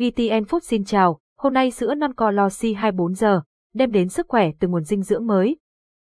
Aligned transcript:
VTN 0.00 0.44
Food 0.44 0.60
xin 0.60 0.84
chào, 0.84 1.18
hôm 1.38 1.54
nay 1.54 1.70
sữa 1.70 1.94
non 1.94 2.14
co 2.14 2.48
si 2.50 2.72
24 2.72 3.14
giờ, 3.14 3.42
đem 3.74 3.92
đến 3.92 4.08
sức 4.08 4.26
khỏe 4.28 4.50
từ 4.60 4.68
nguồn 4.68 4.84
dinh 4.84 5.02
dưỡng 5.02 5.26
mới. 5.26 5.56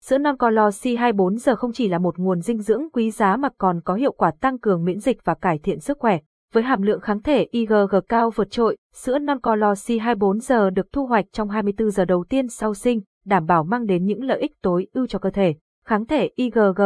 Sữa 0.03 0.19
non 0.19 0.37
co 0.37 0.71
si 0.71 0.97
24 0.97 1.39
giờ 1.39 1.57
không 1.57 1.73
chỉ 1.73 1.89
là 1.89 1.99
một 1.99 2.19
nguồn 2.19 2.41
dinh 2.41 2.59
dưỡng 2.59 2.83
quý 2.93 3.11
giá 3.11 3.37
mà 3.37 3.49
còn 3.59 3.81
có 3.85 3.95
hiệu 3.95 4.13
quả 4.13 4.31
tăng 4.41 4.59
cường 4.59 4.85
miễn 4.85 4.99
dịch 4.99 5.25
và 5.25 5.35
cải 5.35 5.59
thiện 5.59 5.81
sức 5.81 5.99
khỏe. 5.99 6.19
Với 6.53 6.63
hàm 6.63 6.83
lượng 6.83 7.01
kháng 7.01 7.23
thể 7.23 7.49
IgG 7.51 7.95
cao 8.09 8.31
vượt 8.31 8.51
trội, 8.51 8.77
sữa 8.95 9.19
non 9.19 9.41
co 9.41 9.75
si 9.75 9.99
24 9.99 10.41
giờ 10.41 10.71
được 10.71 10.93
thu 10.93 11.07
hoạch 11.07 11.25
trong 11.33 11.49
24 11.49 11.91
giờ 11.91 12.05
đầu 12.05 12.25
tiên 12.29 12.49
sau 12.49 12.75
sinh, 12.75 13.01
đảm 13.25 13.47
bảo 13.47 13.65
mang 13.65 13.87
đến 13.87 14.05
những 14.05 14.25
lợi 14.25 14.41
ích 14.41 14.53
tối 14.63 14.87
ưu 14.93 15.07
cho 15.07 15.19
cơ 15.19 15.31
thể. 15.31 15.55
Kháng 15.85 16.07
thể 16.07 16.31
IgG 16.35 16.81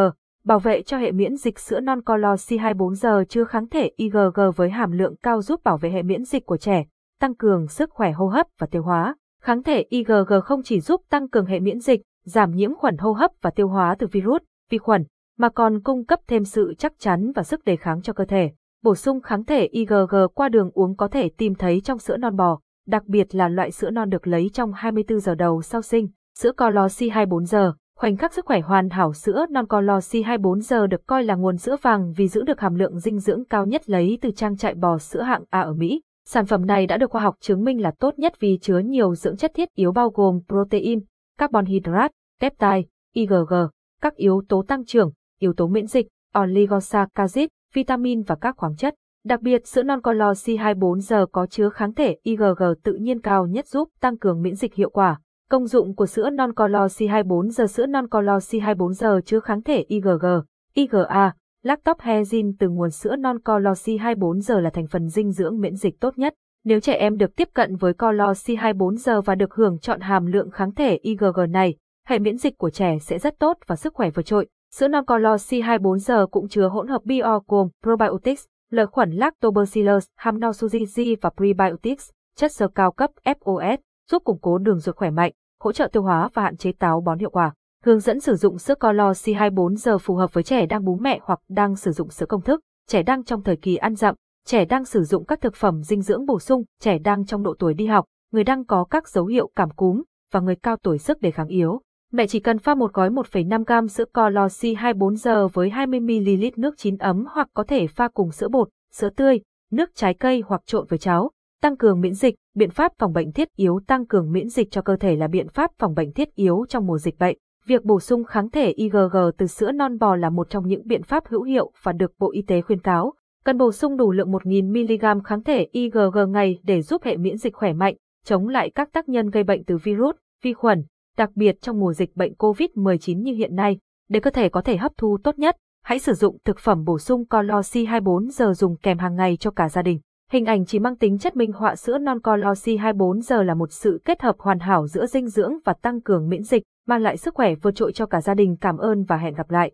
bảo 0.47 0.59
vệ 0.59 0.83
cho 0.83 0.99
hệ 0.99 1.13
miễn 1.13 1.37
dịch 1.37 1.59
sữa 1.59 1.81
non 1.81 2.03
Colosi 2.03 2.57
24 2.57 2.95
giờ 2.95 3.25
chứa 3.29 3.45
kháng 3.45 3.69
thể 3.69 3.91
IgG 3.97 4.41
với 4.57 4.71
hàm 4.71 4.91
lượng 4.91 5.17
cao 5.23 5.43
giúp 5.43 5.65
bảo 5.65 5.79
vệ 5.79 5.91
hệ 5.91 6.03
miễn 6.03 6.25
dịch 6.25 6.47
của 6.47 6.57
trẻ, 6.57 6.85
tăng 7.21 7.35
cường 7.35 7.69
sức 7.69 7.91
khỏe 7.91 8.13
hô 8.13 8.27
hấp 8.27 8.47
và 8.59 8.67
tiêu 8.67 8.83
hóa. 8.83 9.16
Kháng 9.43 9.62
thể 9.62 9.85
IgG 9.88 10.33
không 10.45 10.62
chỉ 10.62 10.80
giúp 10.80 11.02
tăng 11.11 11.29
cường 11.29 11.47
hệ 11.47 11.61
miễn 11.61 11.80
dịch, 11.80 12.02
giảm 12.25 12.51
nhiễm 12.51 12.75
khuẩn 12.75 12.97
hô 12.97 13.12
hấp 13.12 13.30
và 13.43 13.51
tiêu 13.51 13.69
hóa 13.69 13.97
từ 13.99 14.07
virus, 14.07 14.43
vi 14.71 14.79
khuẩn, 14.79 15.05
mà 15.38 15.49
còn 15.49 15.80
cung 15.80 16.05
cấp 16.05 16.21
thêm 16.27 16.45
sự 16.45 16.74
chắc 16.79 16.93
chắn 16.99 17.33
và 17.35 17.43
sức 17.43 17.65
đề 17.65 17.77
kháng 17.77 18.02
cho 18.02 18.13
cơ 18.13 18.24
thể. 18.24 18.51
Bổ 18.83 18.95
sung 18.95 19.21
kháng 19.21 19.45
thể 19.45 19.66
IgG 19.66 20.15
qua 20.35 20.49
đường 20.49 20.71
uống 20.74 20.97
có 20.97 21.09
thể 21.09 21.29
tìm 21.29 21.55
thấy 21.55 21.80
trong 21.80 21.99
sữa 21.99 22.16
non 22.16 22.37
bò, 22.37 22.61
đặc 22.87 23.05
biệt 23.07 23.35
là 23.35 23.49
loại 23.49 23.71
sữa 23.71 23.91
non 23.91 24.11
được 24.11 24.27
lấy 24.27 24.51
trong 24.52 24.73
24 24.73 25.21
giờ 25.21 25.35
đầu 25.35 25.63
sau 25.63 25.83
sinh. 25.83 26.09
Sữa 26.38 26.52
Colossi 26.52 27.09
24 27.09 27.47
giờ, 27.47 27.73
Khoảnh 27.98 28.16
khắc 28.16 28.33
sức 28.33 28.47
khỏe 28.47 28.61
hoàn 28.61 28.91
hảo 28.91 29.12
sữa 29.12 29.47
non 29.51 29.66
Colosi 29.66 30.23
24 30.23 30.61
giờ 30.61 30.87
được 30.87 31.07
coi 31.07 31.25
là 31.25 31.35
nguồn 31.35 31.57
sữa 31.57 31.77
vàng 31.83 32.12
vì 32.12 32.29
giữ 32.29 32.43
được 32.43 32.61
hàm 32.61 32.75
lượng 32.75 32.98
dinh 32.98 33.19
dưỡng 33.19 33.45
cao 33.45 33.66
nhất 33.66 33.91
lấy 33.91 34.19
từ 34.21 34.30
trang 34.30 34.57
trại 34.57 34.75
bò 34.75 34.98
sữa 34.98 35.23
hạng 35.23 35.45
A 35.51 35.61
ở 35.61 35.73
Mỹ. 35.73 36.02
Sản 36.27 36.47
phẩm 36.47 36.66
này 36.66 36.87
đã 36.87 36.97
được 36.97 37.11
khoa 37.11 37.23
học 37.23 37.35
chứng 37.41 37.65
minh 37.65 37.83
là 37.83 37.91
tốt 37.99 38.19
nhất 38.19 38.41
vì 38.41 38.59
chứa 38.62 38.79
nhiều 38.79 39.15
dưỡng 39.15 39.37
chất 39.37 39.52
thiết 39.55 39.69
yếu 39.75 39.93
bao 39.93 40.11
gồm 40.11 40.41
protein, 40.49 41.01
carbon 41.38 41.65
hydrate, 41.65 42.13
peptide, 42.41 42.83
IgG, 43.13 43.55
các 44.01 44.16
yếu 44.16 44.43
tố 44.49 44.65
tăng 44.68 44.85
trưởng, 44.85 45.13
yếu 45.40 45.52
tố 45.52 45.66
miễn 45.66 45.87
dịch, 45.87 46.07
oligosaccharide, 46.38 47.49
vitamin 47.74 48.23
và 48.23 48.35
các 48.35 48.57
khoáng 48.57 48.77
chất. 48.77 48.95
Đặc 49.24 49.40
biệt, 49.40 49.66
sữa 49.66 49.83
non 49.83 50.01
Colosi 50.02 50.57
24 50.57 51.01
giờ 51.01 51.27
có 51.33 51.46
chứa 51.46 51.68
kháng 51.68 51.95
thể 51.95 52.16
IgG 52.23 52.63
tự 52.83 52.93
nhiên 52.93 53.21
cao 53.21 53.46
nhất 53.46 53.66
giúp 53.66 53.88
tăng 54.01 54.18
cường 54.18 54.43
miễn 54.43 54.55
dịch 54.55 54.74
hiệu 54.74 54.90
quả. 54.90 55.21
Công 55.55 55.66
dụng 55.66 55.95
của 55.95 56.07
sữa 56.07 56.30
non 56.30 56.52
Colosi 56.52 57.07
24 57.07 57.51
giờ 57.51 57.66
Sữa 57.66 57.87
non 57.87 58.09
Colosi 58.09 58.59
24 58.59 58.93
giờ 58.93 59.21
chứa 59.24 59.41
kháng 59.41 59.63
thể 59.63 59.85
IgG, 59.88 60.27
IgA, 60.74 61.33
lactobhezin 61.65 62.52
từ 62.59 62.69
nguồn 62.69 62.91
sữa 62.91 63.16
non 63.16 63.38
Colosi 63.38 63.96
24 63.96 64.41
giờ 64.41 64.61
là 64.61 64.71
thành 64.71 64.87
phần 64.87 65.09
dinh 65.09 65.33
dưỡng 65.33 65.61
miễn 65.61 65.77
dịch 65.77 66.00
tốt 66.00 66.19
nhất. 66.19 66.34
Nếu 66.65 66.81
trẻ 66.81 66.93
em 66.93 67.16
được 67.16 67.37
tiếp 67.37 67.49
cận 67.55 67.77
với 67.77 67.94
Colosi 67.94 68.55
24 68.55 68.97
giờ 68.97 69.21
và 69.21 69.34
được 69.34 69.55
hưởng 69.55 69.78
chọn 69.78 70.00
hàm 70.00 70.27
lượng 70.27 70.50
kháng 70.50 70.75
thể 70.75 70.97
IgG 70.97 71.41
này, 71.50 71.75
hệ 72.06 72.19
miễn 72.19 72.37
dịch 72.37 72.59
của 72.59 72.71
trẻ 72.71 72.99
sẽ 73.00 73.19
rất 73.19 73.39
tốt 73.39 73.59
và 73.66 73.77
sức 73.77 73.94
khỏe 73.94 74.11
vượt 74.11 74.27
trội. 74.27 74.49
Sữa 74.75 74.89
non 74.89 75.05
Colosi 75.05 75.61
24 75.61 75.99
giờ 75.99 76.27
cũng 76.27 76.49
chứa 76.49 76.69
hỗn 76.69 76.89
hợp 76.89 77.05
bio 77.05 77.41
gồm 77.47 77.69
probiotics, 77.83 78.44
lợi 78.71 78.87
khuẩn 78.87 79.11
lactobacillus, 79.11 80.06
hamnosujizi 80.21 81.16
và 81.21 81.31
prebiotics, 81.31 82.11
chất 82.37 82.53
xơ 82.53 82.69
cao 82.69 82.93
cấp 82.93 83.11
FOS, 83.25 83.78
giúp 84.11 84.25
củng 84.25 84.39
cố 84.43 84.59
đường 84.59 84.78
ruột 84.78 84.97
khỏe 84.97 85.11
mạnh, 85.11 85.33
hỗ 85.65 85.72
trợ 85.72 85.88
tiêu 85.93 86.03
hóa 86.03 86.28
và 86.34 86.43
hạn 86.43 86.56
chế 86.56 86.72
táo 86.72 87.00
bón 87.00 87.19
hiệu 87.19 87.31
quả. 87.31 87.53
Hướng 87.84 88.00
dẫn 88.00 88.20
sử 88.20 88.37
dụng 88.37 88.59
sữa 88.59 88.75
Colosi 88.75 89.32
24 89.32 89.76
giờ 89.76 89.98
phù 89.98 90.15
hợp 90.15 90.34
với 90.34 90.44
trẻ 90.44 90.66
đang 90.66 90.84
bú 90.84 90.97
mẹ 90.97 91.19
hoặc 91.22 91.41
đang 91.48 91.76
sử 91.76 91.93
dụng 91.93 92.10
sữa 92.10 92.26
công 92.26 92.41
thức, 92.41 92.60
trẻ 92.88 93.03
đang 93.03 93.25
trong 93.25 93.43
thời 93.43 93.56
kỳ 93.56 93.76
ăn 93.76 93.94
dặm, 93.94 94.15
trẻ 94.47 94.65
đang 94.65 94.84
sử 94.84 95.03
dụng 95.04 95.25
các 95.25 95.41
thực 95.41 95.54
phẩm 95.54 95.82
dinh 95.82 96.03
dưỡng 96.03 96.26
bổ 96.26 96.38
sung, 96.38 96.62
trẻ 96.81 96.98
đang 96.98 97.26
trong 97.26 97.43
độ 97.43 97.54
tuổi 97.59 97.75
đi 97.75 97.87
học, 97.87 98.04
người 98.32 98.44
đang 98.44 98.65
có 98.65 98.84
các 98.84 99.09
dấu 99.09 99.26
hiệu 99.26 99.50
cảm 99.56 99.71
cúm 99.71 100.03
và 100.32 100.41
người 100.41 100.56
cao 100.56 100.76
tuổi 100.76 100.98
sức 100.98 101.21
đề 101.21 101.31
kháng 101.31 101.48
yếu. 101.48 101.81
Mẹ 102.12 102.26
chỉ 102.26 102.41
cần 102.41 102.59
pha 102.59 102.75
một 102.75 102.93
gói 102.93 103.10
1,5 103.10 103.65
gam 103.65 103.88
sữa 103.88 104.04
Colosi 104.04 104.75
24 104.75 105.16
giờ 105.16 105.49
với 105.49 105.71
20ml 105.71 106.50
nước 106.56 106.75
chín 106.78 106.97
ấm 106.97 107.25
hoặc 107.31 107.49
có 107.55 107.65
thể 107.65 107.87
pha 107.87 108.09
cùng 108.09 108.33
sữa 108.33 108.49
bột, 108.49 108.69
sữa 108.93 109.10
tươi, 109.16 109.41
nước 109.71 109.91
trái 109.94 110.15
cây 110.15 110.43
hoặc 110.47 110.62
trộn 110.66 110.87
với 110.89 110.99
cháo. 110.99 111.31
Tăng 111.65 111.77
cường 111.77 112.01
miễn 112.01 112.15
dịch, 112.15 112.35
biện 112.55 112.71
pháp 112.71 112.93
phòng 112.99 113.13
bệnh 113.13 113.33
thiết 113.33 113.49
yếu 113.57 113.81
tăng 113.87 114.07
cường 114.07 114.33
miễn 114.33 114.49
dịch 114.49 114.71
cho 114.71 114.83
cơ 114.83 114.97
thể 114.97 115.17
là 115.17 115.29
biện 115.29 115.49
pháp 115.49 115.71
phòng 115.79 115.95
bệnh 115.95 116.13
thiết 116.13 116.35
yếu 116.35 116.65
trong 116.69 116.87
mùa 116.87 116.99
dịch 116.99 117.19
bệnh. 117.19 117.39
Việc 117.67 117.85
bổ 117.85 118.01
sung 118.01 118.25
kháng 118.25 118.51
thể 118.51 118.71
IgG 118.71 119.17
từ 119.39 119.47
sữa 119.47 119.73
non 119.73 119.99
bò 119.99 120.17
là 120.17 120.31
một 120.31 120.51
trong 120.51 120.69
những 120.69 120.87
biện 120.87 121.03
pháp 121.03 121.27
hữu 121.27 121.43
hiệu 121.43 121.73
và 121.83 121.93
được 121.93 122.13
Bộ 122.19 122.33
Y 122.33 122.43
tế 122.43 122.61
khuyên 122.61 122.81
cáo. 122.81 123.13
Cần 123.45 123.59
bổ 123.59 123.73
sung 123.73 123.97
đủ 123.97 124.13
lượng 124.13 124.33
1.000mg 124.33 125.21
kháng 125.21 125.43
thể 125.43 125.69
IgG 125.73 126.33
ngày 126.33 126.59
để 126.63 126.83
giúp 126.83 127.03
hệ 127.05 127.17
miễn 127.17 127.37
dịch 127.37 127.55
khỏe 127.55 127.73
mạnh, 127.73 127.95
chống 128.25 128.49
lại 128.49 128.71
các 128.75 128.93
tác 128.93 129.09
nhân 129.09 129.31
gây 129.31 129.45
bệnh 129.45 129.65
từ 129.65 129.77
virus, 129.77 130.17
vi 130.43 130.53
khuẩn, 130.53 130.85
đặc 131.17 131.31
biệt 131.35 131.57
trong 131.61 131.81
mùa 131.81 131.93
dịch 131.93 132.17
bệnh 132.17 132.33
COVID-19 132.33 133.23
như 133.23 133.33
hiện 133.33 133.55
nay. 133.57 133.79
Để 134.09 134.21
cơ 134.21 134.31
thể 134.31 134.49
có 134.49 134.61
thể 134.61 134.77
hấp 134.77 134.93
thu 134.97 135.19
tốt 135.25 135.39
nhất, 135.39 135.57
hãy 135.85 135.99
sử 135.99 136.13
dụng 136.13 136.39
thực 136.45 136.59
phẩm 136.59 136.85
bổ 136.85 136.99
sung 136.99 137.25
Colossi 137.27 137.85
24 137.85 138.31
giờ 138.31 138.53
dùng 138.57 138.77
kèm 138.77 138.99
hàng 138.99 139.17
ngày 139.17 139.37
cho 139.37 139.51
cả 139.51 139.69
gia 139.69 139.83
đình. 139.83 140.01
Hình 140.34 140.45
ảnh 140.45 140.65
chỉ 140.65 140.78
mang 140.78 140.97
tính 140.97 141.19
chất 141.19 141.37
minh 141.37 141.53
họa 141.53 141.77
sữa 141.77 141.99
non 141.99 142.21
con 142.21 142.41
Oxy24 142.41 143.21
giờ 143.21 143.43
là 143.43 143.55
một 143.55 143.72
sự 143.72 144.00
kết 144.05 144.22
hợp 144.22 144.37
hoàn 144.39 144.59
hảo 144.59 144.87
giữa 144.87 145.06
dinh 145.06 145.28
dưỡng 145.28 145.53
và 145.65 145.72
tăng 145.72 146.00
cường 146.00 146.28
miễn 146.28 146.43
dịch, 146.43 146.62
mang 146.87 147.03
lại 147.03 147.17
sức 147.17 147.34
khỏe 147.34 147.55
vượt 147.55 147.71
trội 147.75 147.93
cho 147.93 148.06
cả 148.06 148.21
gia 148.21 148.34
đình. 148.34 148.56
Cảm 148.61 148.77
ơn 148.77 149.05
và 149.05 149.17
hẹn 149.17 149.34
gặp 149.34 149.50
lại. 149.50 149.72